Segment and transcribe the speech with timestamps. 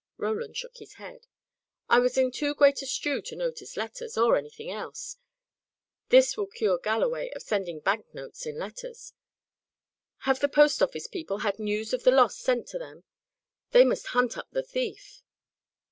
[0.17, 1.27] Roland shook his head.
[1.87, 5.17] "I was in too great a stew to notice letters, or anything else.
[6.09, 9.13] This will cure Galloway of sending bank notes in letters.
[10.21, 13.03] Have the post office people had news of the loss sent to them?
[13.73, 15.21] They must hunt up the thief."